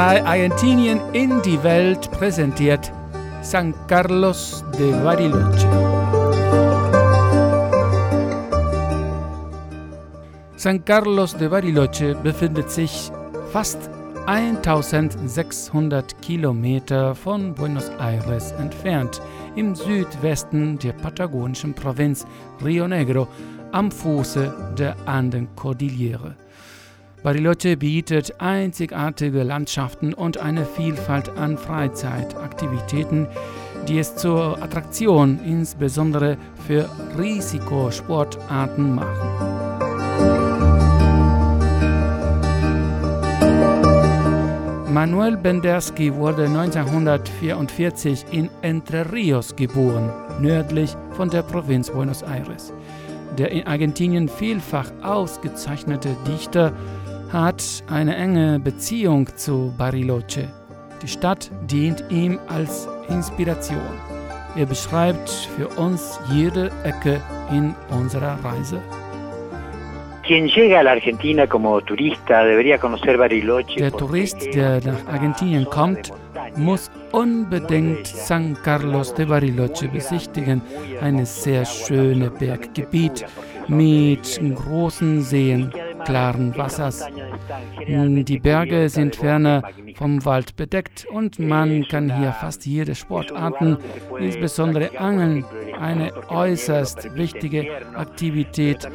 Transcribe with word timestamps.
drei 0.00 0.24
Argentinien 0.24 0.98
in 1.12 1.42
die 1.42 1.62
Welt 1.62 2.10
präsentiert 2.10 2.90
San 3.42 3.74
Carlos 3.86 4.64
de 4.78 4.92
Bariloche. 4.92 5.68
San 10.56 10.82
Carlos 10.86 11.36
de 11.36 11.48
Bariloche 11.48 12.14
befindet 12.22 12.70
sich 12.70 13.12
fast 13.52 13.90
1600 14.24 16.22
Kilometer 16.22 17.14
von 17.14 17.52
Buenos 17.52 17.90
Aires 17.98 18.52
entfernt, 18.52 19.20
im 19.54 19.74
Südwesten 19.74 20.78
der 20.78 20.94
patagonischen 20.94 21.74
Provinz 21.74 22.24
Rio 22.64 22.88
Negro, 22.88 23.28
am 23.72 23.90
Fuße 23.90 24.74
der 24.78 24.96
Andenkordillere. 25.04 26.36
Bariloche 27.22 27.76
bietet 27.76 28.40
einzigartige 28.40 29.42
Landschaften 29.42 30.14
und 30.14 30.38
eine 30.38 30.64
Vielfalt 30.64 31.28
an 31.36 31.58
Freizeitaktivitäten, 31.58 33.26
die 33.86 33.98
es 33.98 34.16
zur 34.16 34.62
Attraktion 34.62 35.38
insbesondere 35.44 36.38
für 36.66 36.88
Risikosportarten 37.18 38.94
machen. 38.94 39.60
Manuel 44.92 45.36
Bendersky 45.36 46.14
wurde 46.14 46.46
1944 46.46 48.24
in 48.32 48.48
Entre 48.62 49.12
Rios 49.12 49.54
geboren, 49.54 50.10
nördlich 50.40 50.96
von 51.12 51.28
der 51.28 51.42
Provinz 51.42 51.90
Buenos 51.90 52.22
Aires. 52.22 52.72
Der 53.38 53.52
in 53.52 53.66
Argentinien 53.66 54.28
vielfach 54.28 54.90
ausgezeichnete 55.02 56.16
Dichter 56.26 56.72
hat 57.32 57.62
eine 57.88 58.16
enge 58.16 58.58
Beziehung 58.58 59.28
zu 59.36 59.72
Bariloche. 59.78 60.48
Die 61.02 61.08
Stadt 61.08 61.50
dient 61.70 62.04
ihm 62.10 62.38
als 62.48 62.88
Inspiration. 63.08 63.80
Er 64.56 64.66
beschreibt 64.66 65.30
für 65.56 65.68
uns 65.80 66.18
jede 66.30 66.70
Ecke 66.84 67.20
in 67.50 67.74
unserer 67.90 68.36
Reise. 68.44 68.80
Der 73.78 73.92
Tourist, 73.92 74.54
der 74.54 74.80
nach 74.84 75.06
Argentinien 75.12 75.64
kommt, 75.64 76.12
muss 76.56 76.90
unbedingt 77.10 78.06
San 78.06 78.56
Carlos 78.62 79.14
de 79.14 79.26
Bariloche 79.26 79.88
besichtigen. 79.88 80.62
Ein 81.00 81.24
sehr 81.24 81.64
schönes 81.64 82.30
Berggebiet 82.38 83.24
mit 83.66 84.40
großen 84.54 85.22
Seen, 85.22 85.72
klaren 86.04 86.56
Wassers. 86.56 87.06
Die 87.86 88.38
Berge 88.38 88.88
sind 88.88 89.16
ferner 89.16 89.62
vom 89.96 90.24
Wald 90.24 90.56
bedeckt 90.56 91.06
und 91.10 91.38
man 91.38 91.86
kann 91.88 92.16
hier 92.16 92.32
fast 92.32 92.66
jede 92.66 92.94
Sportarten, 92.94 93.78
insbesondere 94.18 94.98
Angeln, 94.98 95.44
eine 95.78 96.12
äußerst 96.28 97.16
wichtige 97.16 97.86
Aktivität 97.94 98.88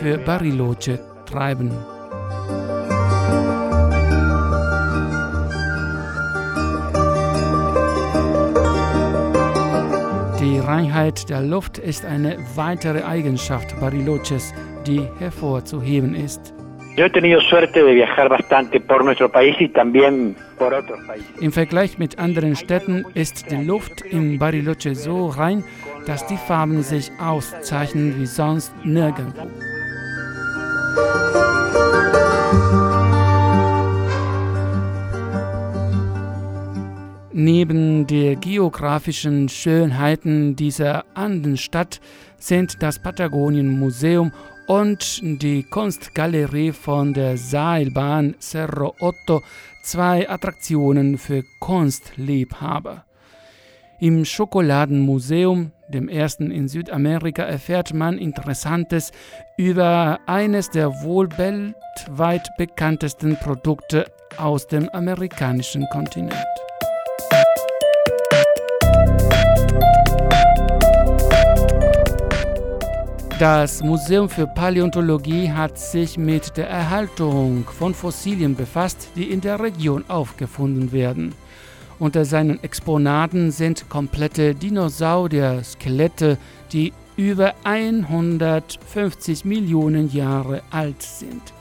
für 0.00 0.18
Bariloche 0.18 1.00
treiben. 1.26 1.70
Die 10.40 10.58
Reinheit 10.58 11.28
der 11.28 11.42
Luft 11.42 11.78
ist 11.78 12.04
eine 12.04 12.38
weitere 12.54 13.02
Eigenschaft 13.02 13.78
Bariloches, 13.80 14.54
die 14.86 15.02
hervorzuheben 15.18 16.14
ist. 16.14 16.54
Im 21.40 21.52
Vergleich 21.52 21.98
mit 21.98 22.18
anderen 22.18 22.56
Städten 22.56 23.04
ist 23.14 23.52
die 23.52 23.64
Luft 23.64 24.00
in 24.00 24.38
Bariloche 24.40 24.96
so 24.96 25.26
rein, 25.28 25.62
dass 26.06 26.26
die 26.26 26.36
Farben 26.36 26.82
sich 26.82 27.12
auszeichnen 27.20 28.18
wie 28.18 28.26
sonst 28.26 28.72
nirgendwo. 28.84 29.46
Neben 37.32 38.08
der 38.08 38.34
geografischen 38.34 39.48
Schönheiten 39.48 40.56
dieser 40.56 41.04
Andenstadt 41.14 42.00
sind 42.38 42.82
das 42.82 42.98
Patagonien 42.98 43.78
Museum 43.78 44.32
und 44.68 45.20
die 45.22 45.62
Kunstgalerie 45.62 46.72
von 46.72 47.14
der 47.14 47.38
Seilbahn 47.38 48.36
Cerro 48.38 48.94
Otto 49.00 49.42
zwei 49.82 50.28
Attraktionen 50.28 51.16
für 51.16 51.42
Kunstliebhaber. 51.58 53.04
Im 53.98 54.26
Schokoladenmuseum, 54.26 55.72
dem 55.88 56.08
ersten 56.08 56.50
in 56.50 56.68
Südamerika, 56.68 57.44
erfährt 57.44 57.94
man 57.94 58.18
Interessantes 58.18 59.10
über 59.56 60.20
eines 60.26 60.70
der 60.70 61.02
wohl 61.02 61.30
weltweit 61.38 62.48
bekanntesten 62.58 63.36
Produkte 63.36 64.04
aus 64.36 64.66
dem 64.66 64.88
amerikanischen 64.90 65.88
Kontinent. 65.90 66.67
Das 73.38 73.84
Museum 73.84 74.28
für 74.28 74.48
Paläontologie 74.48 75.48
hat 75.52 75.78
sich 75.78 76.18
mit 76.18 76.56
der 76.56 76.68
Erhaltung 76.68 77.64
von 77.66 77.94
Fossilien 77.94 78.56
befasst, 78.56 79.10
die 79.14 79.30
in 79.30 79.40
der 79.40 79.60
Region 79.60 80.04
aufgefunden 80.08 80.90
werden. 80.90 81.32
Unter 82.00 82.24
seinen 82.24 82.60
Exponaten 82.64 83.52
sind 83.52 83.88
komplette 83.88 84.56
Dinosaurier-Skelette, 84.56 86.36
die 86.72 86.92
über 87.16 87.54
150 87.62 89.44
Millionen 89.44 90.12
Jahre 90.12 90.62
alt 90.72 91.00
sind. 91.00 91.52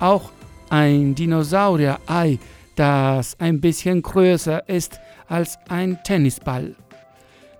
Auch 0.00 0.32
ein 0.68 1.14
Dinosaurier-Ei, 1.14 2.40
das 2.74 3.38
ein 3.38 3.60
bisschen 3.60 4.02
größer 4.02 4.68
ist 4.68 4.98
als 5.28 5.60
ein 5.68 6.00
Tennisball. 6.02 6.74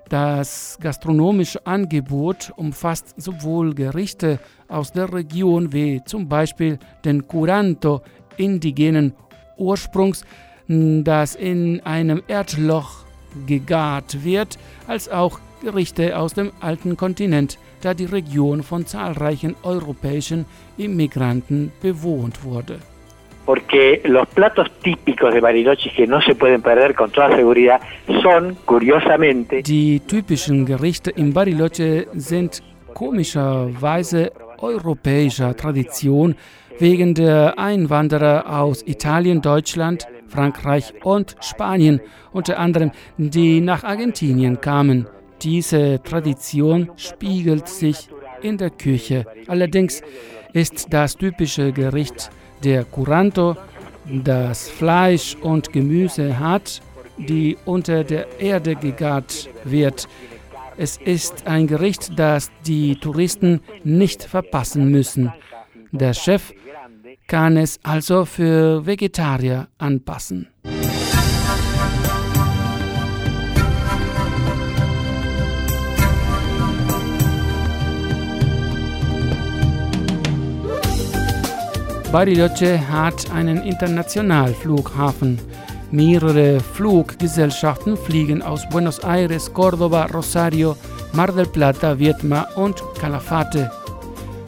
Das 0.08 0.78
gastronomische 0.80 1.66
Angebot 1.66 2.52
umfasst 2.56 3.14
sowohl 3.20 3.74
Gerichte 3.74 4.38
aus 4.66 4.92
der 4.92 5.12
Region 5.12 5.72
wie 5.72 6.02
zum 6.04 6.28
Beispiel 6.28 6.78
den 7.04 7.28
Curanto 7.28 8.00
indigenen 8.38 9.12
Ursprungs, 9.58 10.24
das 10.66 11.34
in 11.34 11.80
einem 11.80 12.22
Erdloch 12.26 13.04
gegart 13.46 14.24
wird, 14.24 14.58
als 14.86 15.08
auch 15.10 15.41
Gerichte 15.60 16.16
aus 16.16 16.34
dem 16.34 16.52
alten 16.60 16.96
Kontinent, 16.96 17.58
da 17.82 17.92
die 17.92 18.04
Region 18.06 18.62
von 18.62 18.86
zahlreichen 18.86 19.56
europäischen 19.62 20.46
Immigranten 20.76 21.72
bewohnt 21.82 22.44
wurde 22.44 22.78
porque 23.48 24.03
los 24.04 24.28
platos 24.28 24.70
típicos 24.82 25.32
de 25.32 25.41
Bariloche 25.41 25.91
que 25.97 26.06
no 26.06 26.20
se 26.20 26.34
pueden 26.34 26.60
perder 26.60 26.94
con 26.94 27.10
toda 27.10 27.34
seguridad 27.34 27.81
son, 28.22 28.59
curiosamente, 28.66 29.62
Die 29.62 30.00
typischen 30.00 30.66
Gerichte 30.66 31.10
in 31.16 31.32
Bariloche 31.32 32.08
sind 32.12 32.62
komischerweise 32.92 34.32
europäischer 34.58 35.56
Tradition 35.56 36.37
wegen 36.78 37.14
der 37.14 37.58
Einwanderer 37.58 38.60
aus 38.60 38.82
Italien, 38.87 39.41
Deutschland, 39.41 40.06
Frankreich 40.26 40.92
und 41.03 41.34
Spanien, 41.41 42.03
unter 42.34 42.58
anderem, 42.58 42.90
die 43.17 43.62
nach 43.62 43.82
Argentinien 43.82 44.61
kamen. 44.61 45.06
Diese 45.40 46.02
Tradition 46.02 46.90
spiegelt 46.96 47.67
sich 47.67 48.11
in 48.43 48.58
der 48.58 48.69
Küche. 48.69 49.25
Allerdings 49.46 50.02
ist 50.52 50.93
das 50.93 51.17
typische 51.17 51.73
Gericht 51.73 52.31
der 52.64 52.84
Curanto, 52.84 53.56
das 54.05 54.69
Fleisch 54.69 55.37
und 55.40 55.72
Gemüse 55.72 56.38
hat, 56.38 56.81
die 57.19 57.56
unter 57.64 58.05
der 58.05 58.40
Erde 58.40 58.76
gegart 58.76 59.49
wird. 59.64 60.08
Es 60.76 60.96
ist 60.96 61.46
ein 61.46 61.66
Gericht, 61.66 62.19
das 62.19 62.50
die 62.66 62.96
Touristen 62.96 63.60
nicht 63.82 64.22
verpassen 64.22 64.90
müssen. 64.90 65.32
Der 65.90 66.14
Chef 66.14 66.52
kann 67.26 67.56
es 67.56 67.81
also 67.82 68.25
für 68.25 68.87
Vegetarier 68.87 69.69
anpassen. 69.78 70.49
Bariloche 82.10 82.81
hat 82.88 83.31
einen 83.32 83.62
Internationalflughafen. 83.62 85.38
Mehrere 85.90 86.58
Fluggesellschaften 86.58 87.99
fliegen 87.99 88.40
aus 88.40 88.66
Buenos 88.70 88.99
Aires, 89.00 89.52
Córdoba, 89.52 90.06
Rosario, 90.06 90.75
Mar 91.12 91.31
del 91.32 91.44
Plata, 91.46 91.99
Vietma 91.99 92.46
und 92.56 92.82
Calafate. 92.99 93.70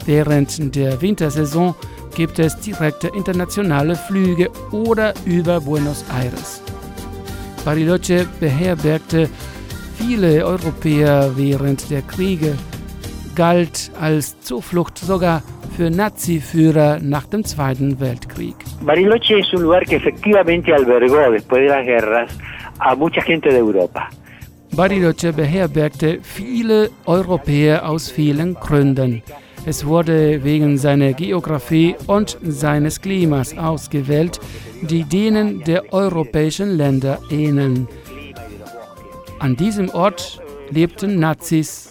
Während 0.05 0.75
der 0.75 0.99
Wintersaison 1.01 1.75
gibt 2.15 2.39
es 2.39 2.57
direkte 2.57 3.09
internationale 3.09 3.95
Flüge 3.95 4.49
oder 4.71 5.13
über 5.25 5.61
Buenos 5.61 6.03
Aires. 6.19 6.63
Bariloche 7.63 8.27
beherbergte 8.39 9.29
viele 9.97 10.43
Europäer 10.43 11.31
während 11.35 11.91
der 11.91 12.01
Kriege, 12.01 12.55
galt 13.35 13.91
als 13.99 14.39
Zuflucht 14.41 14.97
sogar 14.97 15.43
für 15.75 15.89
Nazi-Führer 15.89 16.99
nach 17.01 17.25
dem 17.25 17.43
Zweiten 17.43 17.99
Weltkrieg. 17.99 18.55
Bariloche 18.85 19.39
es 19.39 19.53
un 19.53 19.63
lugar 19.63 19.83
que 19.83 19.95
efectivamente 19.95 20.73
albergó 20.73 21.31
después 21.31 21.61
de 21.61 21.69
las 21.69 21.85
guerras 21.85 22.37
a 22.79 22.95
mucha 22.95 23.21
gente 23.21 23.49
de 23.49 23.61
Europa. 23.61 24.09
Bariloche 24.73 25.33
beherbergte 25.33 26.19
viele 26.21 26.89
Europäer 27.05 27.87
aus 27.89 28.09
vielen 28.09 28.53
Gründen. 28.55 29.21
Es 29.65 29.85
wurde 29.85 30.43
wegen 30.43 30.77
seiner 30.77 31.13
Geografie 31.13 31.95
und 32.07 32.37
seines 32.41 32.99
Klimas 33.01 33.55
ausgewählt, 33.57 34.39
die 34.81 35.03
denen 35.03 35.63
der 35.63 35.93
europäischen 35.93 36.77
Länder 36.77 37.19
ähneln. 37.29 37.87
An 39.39 39.55
diesem 39.55 39.89
Ort 39.89 40.41
lebten 40.71 41.19
Nazis 41.19 41.90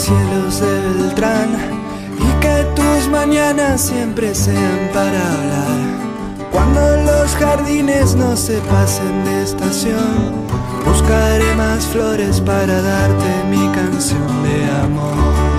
Cielos 0.00 0.60
de 0.60 0.80
Beltrán 0.80 1.50
y 2.16 2.40
que 2.40 2.64
tus 2.74 3.08
mañanas 3.08 3.82
siempre 3.82 4.34
sean 4.34 4.88
para 4.94 5.20
hablar. 5.34 6.50
Cuando 6.50 6.80
los 7.04 7.30
jardines 7.36 8.14
no 8.14 8.34
se 8.34 8.58
pasen 8.60 9.24
de 9.26 9.42
estación, 9.42 10.46
buscaré 10.86 11.54
más 11.54 11.84
flores 11.84 12.40
para 12.40 12.80
darte 12.80 13.44
mi 13.50 13.68
canción 13.74 14.42
de 14.42 14.70
amor. 14.84 15.49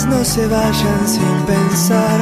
Los 0.00 0.06
días 0.06 0.06
no 0.06 0.24
se 0.24 0.46
vayan 0.48 1.06
sin 1.06 1.46
pensar. 1.46 2.20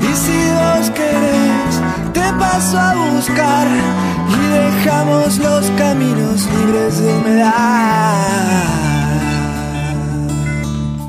Y 0.00 0.14
si 0.14 0.32
vos 0.50 0.90
querés, 0.90 1.82
te 2.12 2.20
paso 2.38 2.78
a 2.78 2.94
buscar 3.14 3.66
y 4.28 4.48
dejamos 4.52 5.38
los 5.38 5.70
caminos 5.78 6.48
libres 6.56 7.00
de 7.02 7.12
humedad. 7.14 7.52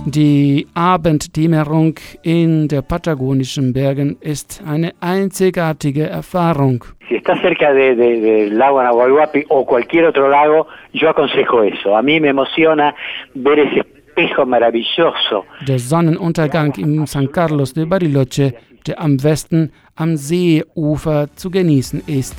Die 0.06 0.68
Abenddämmerung 0.76 1.96
in 2.22 2.68
der 2.68 2.84
patagonischen 2.84 3.74
Bergen 3.74 4.18
ist 4.22 4.62
eine 4.68 4.92
einzigartige 5.02 6.08
Erfahrung. 6.08 6.84
Si 7.10 7.16
estás 7.16 7.40
cerca 7.42 7.74
de, 7.74 7.96
de- 7.96 8.20
del 8.22 8.58
lago 8.58 8.80
Anahualhuapi 8.80 9.46
o 9.50 9.66
cualquier 9.66 10.06
otro 10.06 10.30
lago, 10.30 10.68
yo 10.94 11.10
aconsejo 11.10 11.64
eso. 11.64 11.98
A 11.98 12.02
mí 12.04 12.20
me 12.20 12.30
emociona 12.30 12.94
ver 13.34 13.60
ese 13.60 13.84
espejo 14.14 14.46
maravilloso 14.46 15.46
Der 15.68 15.80
Sonnenuntergang 15.80 16.74
im 16.78 17.06
San 17.08 17.32
Carlos 17.32 17.74
de 17.74 17.86
Bariloche, 17.86 18.54
der 18.86 19.02
am 19.02 19.22
Westen 19.24 19.72
am 19.96 20.18
Seeufer 20.18 21.28
zu 21.36 21.50
genießen 21.50 22.04
ist. 22.06 22.36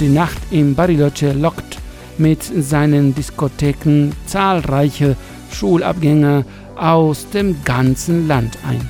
Die 0.00 0.08
Nacht 0.08 0.38
im 0.50 0.74
Bariloche 0.74 1.32
lockt 1.32 1.78
mit 2.18 2.42
seinen 2.42 3.14
Diskotheken 3.14 4.10
zahlreiche 4.26 5.16
Schulabgänger 5.52 6.44
aus 6.76 7.28
dem 7.30 7.56
ganzen 7.64 8.26
Land 8.26 8.58
ein. 8.68 8.80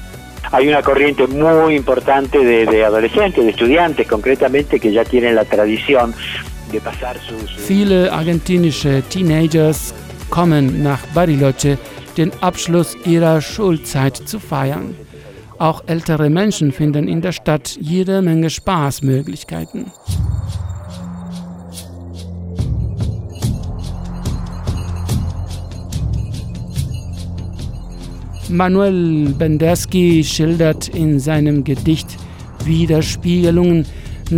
Hay 0.51 0.69
una 0.69 0.83
corriente 0.83 1.27
muy 1.29 1.77
importante 1.77 2.39
de, 2.39 2.67
de 2.67 2.85
adolescentes, 2.85 3.43
de 3.43 3.51
estudiantes 3.51 4.07
concretamente, 4.07 4.79
que 4.79 4.93
ya 4.93 5.03
tienen 5.03 5.35
la 5.35 5.47
tradición 5.47 6.15
Viele 7.57 8.13
argentinische 8.13 9.03
Teenagers 9.09 9.95
kommen 10.31 10.83
nach 10.83 11.01
Bariloche, 11.15 11.79
den 12.17 12.33
Abschluss 12.41 12.97
ihrer 13.05 13.41
Schulzeit 13.41 14.17
zu 14.17 14.39
feiern. 14.39 14.95
Auch 15.59 15.85
ältere 15.87 16.31
Menschen 16.31 16.73
finden 16.73 17.09
in 17.09 17.21
der 17.21 17.33
Stadt 17.33 17.77
jede 17.81 18.23
Menge 18.23 18.51
Spaßmöglichkeiten. 18.51 19.93
Manuel 28.49 29.31
Bendersky 29.39 30.23
schildert 30.25 30.89
in 30.89 31.19
seinem 31.19 31.65
Gedicht 31.65 32.19
Widerspiegelungen 32.65 33.87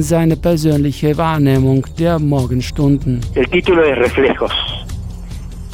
seine 0.02 0.37
persönliche 0.37 1.17
Wahrnehmung 1.17 1.87
der 1.99 2.19
Morgenstunden. 2.19 3.20
El 3.35 3.46
título 3.49 3.82
es 3.82 3.99
Reflejos. 3.99 4.52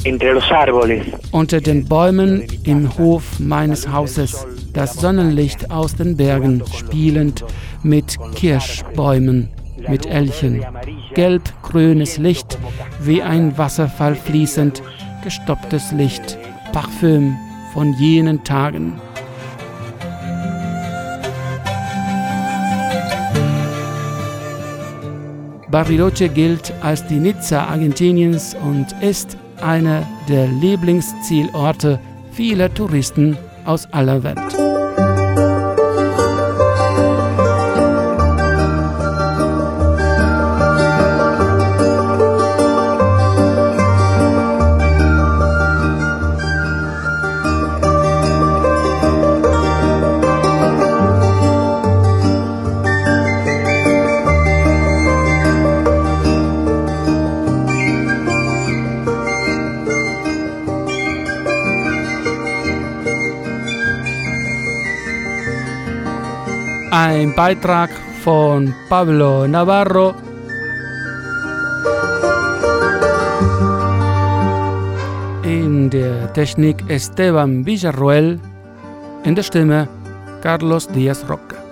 Entre 0.04 0.32
los 0.32 0.50
árboles, 0.50 1.04
Unter 1.30 1.60
den 1.60 1.84
Bäumen 1.84 2.44
im 2.64 2.88
Hof 2.96 3.38
meines 3.38 3.86
Hauses, 3.86 4.46
das 4.72 4.94
Sonnenlicht 4.94 5.70
aus 5.70 5.94
den 5.94 6.16
Bergen 6.16 6.62
spielend 6.74 7.44
mit 7.82 8.16
Kirschbäumen, 8.34 9.48
mit 9.88 10.06
Elchen. 10.06 10.64
Gelb-grünes 11.14 12.16
Licht, 12.16 12.58
wie 13.02 13.22
ein 13.22 13.58
Wasserfall 13.58 14.14
fließend, 14.14 14.82
gestopptes 15.22 15.92
Licht, 15.92 16.38
Parfüm 16.72 17.36
von 17.74 17.92
jenen 17.94 18.42
Tagen. 18.42 18.94
Bariloche 25.70 26.28
gilt 26.28 26.72
als 26.82 27.06
die 27.06 27.20
Nizza 27.20 27.64
Argentiniens 27.64 28.56
und 28.62 28.86
ist 29.00 29.36
einer 29.60 30.06
der 30.28 30.48
Lieblingszielorte 30.48 32.00
vieler 32.32 32.72
Touristen 32.74 33.36
aus 33.64 33.86
aller 33.92 34.22
Welt. 34.22 34.59
Ein 67.02 67.34
Beitrag 67.34 67.88
von 68.22 68.74
Pablo 68.90 69.46
Navarro. 69.48 70.12
In 75.42 75.88
der 75.88 76.30
Technik 76.34 76.84
Esteban 76.88 77.64
Villarroel. 77.64 78.38
In 79.24 79.34
der 79.34 79.42
Stimme 79.42 79.88
Carlos 80.42 80.90
Díaz 80.90 81.24
Roca. 81.26 81.69